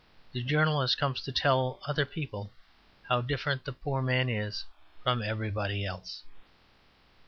[0.31, 2.51] The journalist comes to tell other people
[3.07, 4.65] how different the poor man is
[5.03, 6.23] from everybody else.